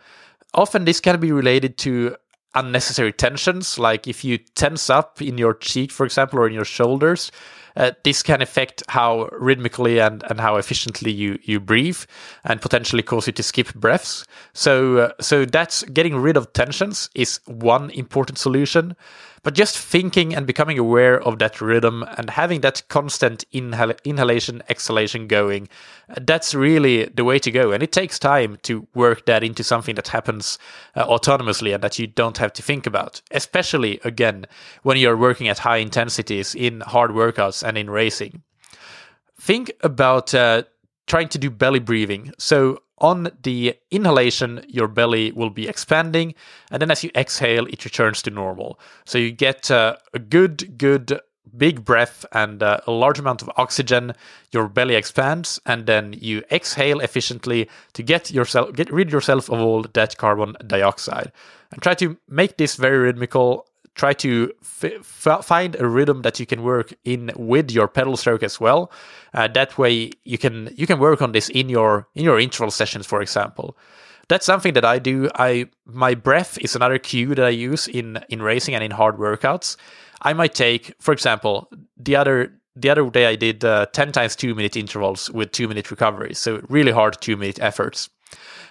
Often 0.53 0.85
this 0.85 0.99
can 0.99 1.21
be 1.21 1.31
related 1.31 1.79
to 1.79 2.17
unnecessary 2.57 3.13
tensions, 3.13 3.79
like 3.79 4.09
if 4.09 4.25
you 4.25 4.39
tense 4.39 4.91
up 4.91 5.23
in 5.23 5.39
your 5.39 5.55
cheek, 5.55 5.93
for 5.93 6.05
example, 6.05 6.41
or 6.41 6.49
in 6.49 6.55
your 6.55 6.65
shoulders, 6.65 7.31
uh, 7.77 7.93
this 8.05 8.23
can 8.23 8.43
affect 8.43 8.83
how 8.89 9.29
rhythmically 9.33 10.01
and, 10.01 10.23
and 10.29 10.41
how 10.41 10.57
efficiently 10.57 11.11
you, 11.11 11.39
you 11.43 11.61
breathe 11.61 11.99
and 12.45 12.61
potentially 12.61 13.03
cause 13.03 13.27
you 13.27 13.33
to 13.33 13.43
skip 13.43 13.73
breaths. 13.75 14.27
So, 14.53 14.99
uh, 14.99 15.13
so 15.21 15.45
that's 15.45 15.83
getting 15.85 16.17
rid 16.17 16.37
of 16.37 16.53
tensions 16.53 17.11
is 17.15 17.41
one 17.47 17.91
important 17.91 18.39
solution. 18.39 18.97
But 19.45 19.55
just 19.55 19.77
thinking 19.77 20.37
and 20.37 20.47
becoming 20.47 20.79
aware 20.79 21.21
of 21.21 21.41
that 21.41 21.61
rhythm 21.61 22.05
and 22.17 22.31
having 22.31 22.61
that 22.61 22.83
constant 22.89 23.45
inhal- 23.53 23.99
inhalation, 24.05 24.63
exhalation 24.69 25.27
going, 25.27 25.69
that's 26.21 26.55
really 26.55 27.07
the 27.07 27.25
way 27.25 27.41
to 27.41 27.51
go. 27.51 27.73
And 27.73 27.83
it 27.83 27.91
takes 27.91 28.21
time 28.21 28.59
to 28.63 28.87
work 28.95 29.27
that 29.27 29.43
into 29.43 29.65
something 29.65 29.97
that 29.97 30.09
happens 30.09 30.61
uh, 30.95 31.07
autonomously 31.07 31.75
and 31.75 31.83
that 31.83 31.99
you 31.99 32.07
don't 32.07 32.39
have 32.39 32.53
to 32.53 32.63
think 32.63 32.87
about, 32.87 33.21
especially 33.33 33.99
again 34.05 34.47
when 34.85 34.97
you're 34.97 35.17
working 35.17 35.49
at 35.49 35.59
high 35.59 35.79
intensities 35.79 36.55
in 36.55 36.81
hard 36.81 37.11
workouts 37.11 37.62
and 37.63 37.79
in 37.79 37.91
racing. 37.91 38.43
Think 39.41 39.73
about 39.81 40.35
uh, 40.35 40.63
trying 41.07 41.29
to 41.31 41.39
do 41.39 41.51
belly 41.51 41.81
breathing. 41.81 42.33
So 42.39 42.83
on 42.99 43.31
the 43.43 43.77
inhalation, 43.91 44.65
your 44.69 44.87
belly 44.87 45.33
will 45.33 45.51
be 45.51 45.69
expanding, 45.69 46.35
and 46.71 46.81
then 46.81 46.91
as 46.91 47.03
you 47.03 47.11
exhale, 47.17 47.67
it 47.67 47.85
returns 47.85 48.23
to 48.23 48.31
normal. 48.31 48.79
So 49.05 49.19
you 49.19 49.33
get 49.33 49.71
uh, 49.71 49.97
a 50.15 50.21
good, 50.21 50.79
good 50.79 51.21
big 51.57 51.85
breath 51.85 52.25
and 52.33 52.63
uh, 52.63 52.79
a 52.87 52.93
large 52.93 53.19
amount 53.19 53.43
of 53.43 53.51
oxygen 53.57 54.15
your 54.53 54.69
belly 54.69 54.95
expands 54.95 55.61
and 55.67 55.87
then 55.87 56.15
you 56.19 56.43
exhale 56.51 57.01
efficiently 57.01 57.69
to 57.93 58.03
get 58.03 58.31
yourself 58.31 58.73
get 58.75 58.91
rid 58.93 59.11
yourself 59.11 59.51
of 59.51 59.61
all 59.61 59.85
that 59.93 60.17
carbon 60.17 60.57
dioxide 60.67 61.33
and 61.73 61.83
try 61.83 61.95
to 61.95 62.17
make 62.29 62.57
this 62.57 62.77
very 62.77 62.99
rhythmical 62.99 63.67
try 63.95 64.13
to 64.15 64.53
f- 64.63 65.45
find 65.45 65.77
a 65.77 65.87
rhythm 65.87 66.23
that 66.23 66.41
you 66.41 66.47
can 66.47 66.63
work 66.63 66.95
in 67.05 67.31
with 67.37 67.71
your 67.71 67.89
pedal 67.89 68.17
stroke 68.17 68.43
as 68.43 68.61
well. 68.61 68.91
Uh, 69.35 69.49
that 69.49 69.77
way, 69.79 70.11
you 70.25 70.39
can 70.39 70.73
you 70.77 70.87
can 70.87 70.99
work 70.99 71.23
on 71.23 71.33
this 71.33 71.49
in 71.51 71.69
your 71.69 72.09
in 72.15 72.25
your 72.25 72.41
interval 72.41 72.71
sessions, 72.71 73.07
for 73.07 73.21
example. 73.21 73.77
That's 74.29 74.47
something 74.47 74.75
that 74.75 74.85
I 74.85 74.99
do. 74.99 75.29
I 75.35 75.67
my 75.85 76.15
breath 76.15 76.59
is 76.59 76.75
another 76.75 76.99
cue 76.99 77.35
that 77.35 77.45
I 77.45 77.51
use 77.51 77.89
in 77.89 78.19
in 78.29 78.41
racing 78.41 78.75
and 78.75 78.85
in 78.85 78.91
hard 78.91 79.17
workouts. 79.19 79.77
I 80.23 80.33
might 80.33 80.55
take, 80.55 80.95
for 81.01 81.13
example, 81.13 81.69
the 81.97 82.17
other 82.17 82.53
the 82.75 82.89
other 82.89 83.11
day 83.11 83.27
I 83.27 83.37
did 83.37 83.65
uh, 83.65 83.87
ten 83.87 84.13
times 84.13 84.37
two 84.37 84.55
minute 84.55 84.77
intervals 84.77 85.31
with 85.31 85.53
two 85.53 85.69
minute 85.69 85.91
recoveries, 85.91 86.39
so 86.39 86.63
really 86.69 86.93
hard 86.93 87.21
two 87.21 87.37
minute 87.37 87.61
efforts, 87.61 88.09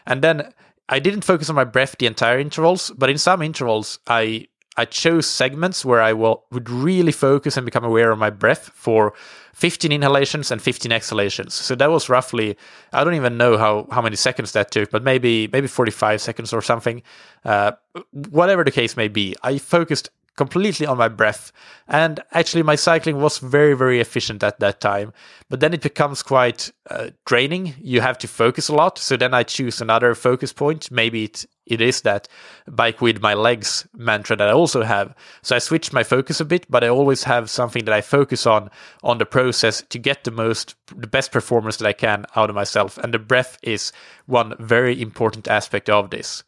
and 0.05 0.21
then. 0.21 0.53
I 0.89 0.99
didn't 0.99 1.23
focus 1.23 1.49
on 1.49 1.55
my 1.55 1.63
breath 1.63 1.95
the 1.99 2.05
entire 2.05 2.37
intervals, 2.37 2.91
but 2.97 3.09
in 3.09 3.17
some 3.17 3.41
intervals, 3.41 3.99
I 4.07 4.47
I 4.77 4.85
chose 4.85 5.25
segments 5.25 5.83
where 5.83 6.01
I 6.01 6.13
will 6.13 6.45
would 6.51 6.69
really 6.69 7.11
focus 7.11 7.57
and 7.57 7.65
become 7.65 7.83
aware 7.83 8.11
of 8.11 8.19
my 8.19 8.29
breath 8.29 8.71
for 8.73 9.13
15 9.53 9.91
inhalations 9.91 10.49
and 10.49 10.61
15 10.61 10.91
exhalations. 10.91 11.53
So 11.53 11.75
that 11.75 11.91
was 11.91 12.07
roughly 12.09 12.57
I 12.93 13.03
don't 13.03 13.15
even 13.15 13.37
know 13.37 13.57
how 13.57 13.87
how 13.91 14.01
many 14.01 14.15
seconds 14.15 14.53
that 14.53 14.71
took, 14.71 14.89
but 14.89 15.03
maybe 15.03 15.49
maybe 15.51 15.67
45 15.67 16.21
seconds 16.21 16.53
or 16.53 16.61
something. 16.61 17.03
Uh, 17.43 17.73
whatever 18.29 18.63
the 18.63 18.71
case 18.71 18.95
may 18.95 19.09
be, 19.09 19.35
I 19.43 19.57
focused 19.57 20.09
completely 20.41 20.87
on 20.87 20.97
my 20.97 21.07
breath. 21.07 21.51
And 21.87 22.19
actually, 22.31 22.63
my 22.63 22.75
cycling 22.75 23.21
was 23.21 23.37
very, 23.37 23.75
very 23.75 23.99
efficient 23.99 24.41
at 24.43 24.59
that 24.59 24.81
time. 24.81 25.13
But 25.49 25.59
then 25.59 25.71
it 25.71 25.81
becomes 25.83 26.23
quite 26.23 26.71
uh, 26.89 27.11
draining. 27.27 27.75
You 27.79 28.01
have 28.01 28.17
to 28.19 28.27
focus 28.27 28.67
a 28.67 28.73
lot. 28.73 28.97
So 28.97 29.17
then 29.17 29.35
I 29.35 29.43
choose 29.43 29.81
another 29.81 30.15
focus 30.15 30.51
point. 30.51 30.89
Maybe 30.89 31.25
it, 31.25 31.45
it 31.67 31.79
is 31.79 32.01
that 32.01 32.27
bike 32.67 33.01
with 33.01 33.21
my 33.21 33.35
legs 33.35 33.87
mantra 33.93 34.35
that 34.35 34.47
I 34.47 34.51
also 34.51 34.81
have. 34.81 35.13
So 35.43 35.55
I 35.55 35.59
switch 35.59 35.93
my 35.93 36.03
focus 36.03 36.41
a 36.41 36.45
bit, 36.45 36.65
but 36.71 36.83
I 36.83 36.87
always 36.87 37.23
have 37.25 37.47
something 37.47 37.85
that 37.85 37.93
I 37.93 38.01
focus 38.01 38.47
on 38.47 38.71
on 39.03 39.19
the 39.19 39.27
process 39.27 39.83
to 39.89 39.99
get 39.99 40.23
the 40.23 40.31
most, 40.31 40.73
the 40.95 41.05
best 41.07 41.31
performance 41.31 41.77
that 41.77 41.87
I 41.87 41.93
can 41.93 42.25
out 42.35 42.49
of 42.49 42.55
myself. 42.55 42.97
And 42.97 43.13
the 43.13 43.19
breath 43.19 43.59
is 43.61 43.91
one 44.25 44.55
very 44.57 44.99
important 44.99 45.47
aspect 45.47 45.87
of 45.87 46.09
this. 46.09 46.43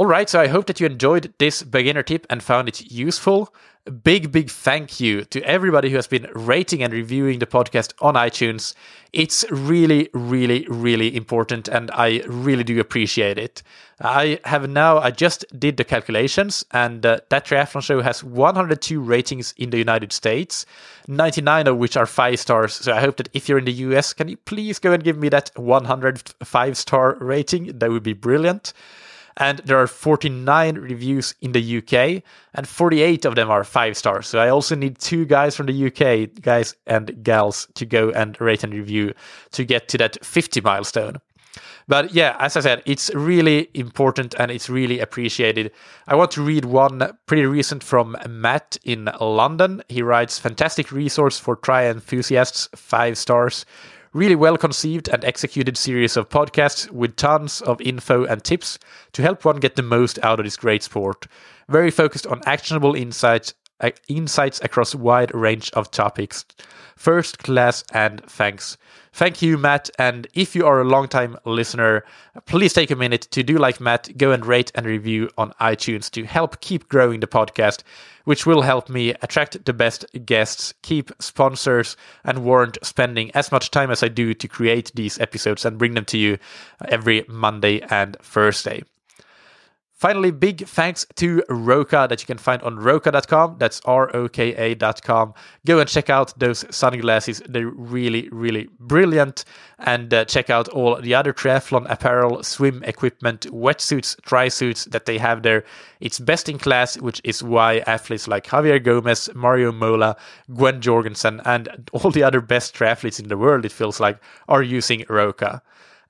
All 0.00 0.06
right, 0.06 0.30
so 0.30 0.40
I 0.40 0.46
hope 0.46 0.64
that 0.64 0.80
you 0.80 0.86
enjoyed 0.86 1.34
this 1.36 1.62
beginner 1.62 2.02
tip 2.02 2.26
and 2.30 2.42
found 2.42 2.68
it 2.68 2.90
useful. 2.90 3.54
A 3.86 3.90
big, 3.90 4.32
big 4.32 4.48
thank 4.48 4.98
you 4.98 5.24
to 5.26 5.42
everybody 5.42 5.90
who 5.90 5.96
has 5.96 6.06
been 6.06 6.26
rating 6.34 6.82
and 6.82 6.90
reviewing 6.90 7.38
the 7.38 7.46
podcast 7.46 7.92
on 8.00 8.14
iTunes. 8.14 8.72
It's 9.12 9.44
really, 9.50 10.08
really, 10.14 10.66
really 10.70 11.14
important, 11.14 11.68
and 11.68 11.90
I 11.90 12.22
really 12.26 12.64
do 12.64 12.80
appreciate 12.80 13.36
it. 13.36 13.62
I 14.00 14.40
have 14.44 14.70
now, 14.70 14.96
I 14.96 15.10
just 15.10 15.44
did 15.60 15.76
the 15.76 15.84
calculations, 15.84 16.64
and 16.70 17.04
uh, 17.04 17.18
that 17.28 17.44
triathlon 17.44 17.82
show 17.82 18.00
has 18.00 18.24
102 18.24 19.02
ratings 19.02 19.52
in 19.58 19.68
the 19.68 19.76
United 19.76 20.14
States, 20.14 20.64
99 21.08 21.66
of 21.66 21.76
which 21.76 21.98
are 21.98 22.06
five 22.06 22.40
stars. 22.40 22.72
So 22.72 22.94
I 22.94 23.00
hope 23.00 23.18
that 23.18 23.28
if 23.34 23.50
you're 23.50 23.58
in 23.58 23.66
the 23.66 23.72
US, 23.72 24.14
can 24.14 24.28
you 24.28 24.38
please 24.38 24.78
go 24.78 24.92
and 24.92 25.04
give 25.04 25.18
me 25.18 25.28
that 25.28 25.50
105 25.56 26.78
star 26.78 27.18
rating? 27.20 27.78
That 27.78 27.90
would 27.90 28.02
be 28.02 28.14
brilliant 28.14 28.72
and 29.40 29.58
there 29.60 29.78
are 29.78 29.86
49 29.86 30.76
reviews 30.76 31.34
in 31.40 31.52
the 31.52 31.78
UK, 31.78 32.22
and 32.54 32.68
48 32.68 33.24
of 33.24 33.34
them 33.34 33.50
are 33.50 33.64
five 33.64 33.96
stars. 33.96 34.28
So 34.28 34.38
I 34.38 34.50
also 34.50 34.76
need 34.76 34.98
two 34.98 35.24
guys 35.24 35.56
from 35.56 35.66
the 35.66 35.86
UK, 35.86 36.42
guys 36.42 36.76
and 36.86 37.24
gals, 37.24 37.66
to 37.74 37.86
go 37.86 38.10
and 38.10 38.38
rate 38.38 38.62
and 38.62 38.74
review 38.74 39.14
to 39.52 39.64
get 39.64 39.88
to 39.88 39.98
that 39.98 40.22
50 40.24 40.60
milestone. 40.60 41.16
But 41.88 42.12
yeah, 42.12 42.36
as 42.38 42.56
I 42.56 42.60
said, 42.60 42.82
it's 42.84 43.12
really 43.14 43.70
important 43.74 44.34
and 44.38 44.50
it's 44.50 44.68
really 44.68 45.00
appreciated. 45.00 45.72
I 46.06 46.14
want 46.14 46.30
to 46.32 46.42
read 46.42 46.66
one 46.66 47.16
pretty 47.26 47.46
recent 47.46 47.82
from 47.82 48.16
Matt 48.28 48.76
in 48.84 49.10
London. 49.20 49.82
He 49.88 50.02
writes 50.02 50.38
Fantastic 50.38 50.92
resource 50.92 51.38
for 51.38 51.56
tri 51.56 51.86
enthusiasts, 51.86 52.68
five 52.76 53.18
stars 53.18 53.64
really 54.12 54.34
well 54.34 54.56
conceived 54.56 55.08
and 55.08 55.24
executed 55.24 55.76
series 55.76 56.16
of 56.16 56.28
podcasts 56.28 56.90
with 56.90 57.16
tons 57.16 57.60
of 57.62 57.80
info 57.80 58.24
and 58.24 58.42
tips 58.42 58.78
to 59.12 59.22
help 59.22 59.44
one 59.44 59.60
get 59.60 59.76
the 59.76 59.82
most 59.82 60.18
out 60.22 60.40
of 60.40 60.44
this 60.44 60.56
great 60.56 60.82
sport. 60.82 61.26
Very 61.68 61.90
focused 61.90 62.26
on 62.26 62.40
actionable 62.46 62.94
insights 62.94 63.54
uh, 63.80 63.90
insights 64.08 64.60
across 64.62 64.94
wide 64.94 65.34
range 65.34 65.70
of 65.72 65.90
topics. 65.90 66.44
First 66.96 67.38
class 67.38 67.82
and 67.92 68.22
thanks. 68.26 68.76
Thank 69.12 69.42
you, 69.42 69.58
Matt. 69.58 69.90
And 69.98 70.28
if 70.34 70.54
you 70.54 70.64
are 70.66 70.80
a 70.80 70.84
long-time 70.84 71.36
listener, 71.44 72.04
please 72.46 72.72
take 72.72 72.90
a 72.90 72.96
minute 72.96 73.22
to 73.32 73.42
do 73.42 73.58
like 73.58 73.80
Matt, 73.80 74.16
go 74.16 74.30
and 74.30 74.46
rate 74.46 74.70
and 74.74 74.86
review 74.86 75.28
on 75.36 75.52
iTunes 75.60 76.10
to 76.12 76.24
help 76.24 76.60
keep 76.60 76.88
growing 76.88 77.20
the 77.20 77.26
podcast, 77.26 77.82
which 78.24 78.46
will 78.46 78.62
help 78.62 78.88
me 78.88 79.10
attract 79.20 79.64
the 79.64 79.72
best 79.72 80.04
guests, 80.24 80.74
keep 80.82 81.10
sponsors, 81.18 81.96
and 82.24 82.44
warrant 82.44 82.78
spending 82.82 83.32
as 83.32 83.50
much 83.50 83.70
time 83.70 83.90
as 83.90 84.02
I 84.02 84.08
do 84.08 84.32
to 84.32 84.48
create 84.48 84.92
these 84.94 85.18
episodes 85.18 85.64
and 85.64 85.78
bring 85.78 85.94
them 85.94 86.04
to 86.06 86.18
you 86.18 86.38
every 86.88 87.24
Monday 87.28 87.80
and 87.90 88.16
Thursday. 88.22 88.84
Finally, 90.00 90.30
big 90.30 90.66
thanks 90.66 91.04
to 91.14 91.44
Roka 91.50 92.06
that 92.08 92.22
you 92.22 92.26
can 92.26 92.38
find 92.38 92.62
on 92.62 92.76
roka.com. 92.76 93.56
That's 93.58 93.82
R 93.84 94.10
O 94.16 94.28
K 94.30 94.72
A.com. 94.72 95.34
Go 95.66 95.78
and 95.78 95.86
check 95.86 96.08
out 96.08 96.32
those 96.38 96.64
sunglasses. 96.74 97.42
They're 97.46 97.68
really, 97.68 98.26
really 98.32 98.70
brilliant. 98.78 99.44
And 99.78 100.14
uh, 100.14 100.24
check 100.24 100.48
out 100.48 100.68
all 100.68 100.98
the 100.98 101.14
other 101.14 101.34
triathlon 101.34 101.84
apparel, 101.90 102.42
swim 102.42 102.82
equipment, 102.84 103.42
wetsuits, 103.50 104.18
tri 104.22 104.48
suits 104.48 104.86
that 104.86 105.04
they 105.04 105.18
have 105.18 105.42
there. 105.42 105.64
It's 106.00 106.18
best 106.18 106.48
in 106.48 106.58
class, 106.58 106.96
which 106.96 107.20
is 107.22 107.42
why 107.42 107.80
athletes 107.80 108.26
like 108.26 108.46
Javier 108.46 108.82
Gomez, 108.82 109.28
Mario 109.34 109.70
Mola, 109.70 110.16
Gwen 110.54 110.80
Jorgensen, 110.80 111.42
and 111.44 111.90
all 111.92 112.10
the 112.10 112.22
other 112.22 112.40
best 112.40 112.74
triathletes 112.74 113.20
in 113.20 113.28
the 113.28 113.36
world, 113.36 113.66
it 113.66 113.72
feels 113.72 114.00
like, 114.00 114.18
are 114.48 114.62
using 114.62 115.04
Roka 115.10 115.60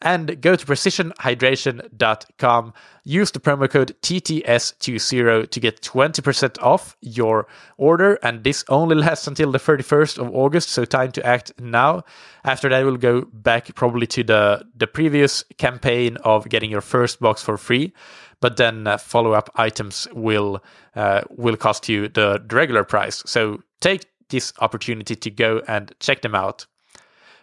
and 0.03 0.41
go 0.41 0.57
to 0.57 0.67
precisionhydration.com. 0.67 2.75
Use 3.05 3.31
the 3.31 3.41
promo 3.41 3.69
code 3.69 3.95
TTS20 4.03 5.51
to 5.51 5.61
get 5.61 5.83
20% 5.83 6.63
off 6.63 6.97
your 7.01 7.47
order. 7.77 8.19
And 8.23 8.45
this 8.45 8.65
only 8.69 8.97
lasts 8.97 9.27
until 9.27 9.53
the 9.53 9.59
31st 9.59 10.19
of 10.19 10.35
August, 10.35 10.71
so 10.71 10.85
time 10.85 11.13
to 11.13 11.27
act 11.27 11.53
now. 11.59 12.05
After 12.45 12.69
that, 12.69 12.85
we'll 12.85 12.97
go 12.97 13.23
back 13.33 13.75
probably 13.75 14.07
to 14.09 14.25
the, 14.25 14.67
the 14.77 14.87
previous 14.87 15.45
campaign 15.59 16.17
of 16.19 16.49
getting 16.49 16.71
your 16.71 16.81
first 16.81 17.19
box 17.21 17.43
for 17.43 17.57
free. 17.57 17.93
But 18.41 18.57
then 18.57 18.87
uh, 18.87 18.97
follow 18.97 19.33
up 19.33 19.51
items 19.57 20.07
will 20.15 20.63
uh, 20.97 21.21
will 21.29 21.57
cost 21.57 21.91
you 21.91 22.09
the, 22.09 22.43
the 22.47 22.57
regular 22.57 22.85
price. 22.85 23.23
So 23.27 23.63
take 23.81 24.07
this 24.31 24.55
opportunity 24.61 25.15
to 25.15 25.31
go 25.31 25.61
and 25.69 25.95
check 26.01 26.23
them 26.23 26.35
out. 26.35 26.65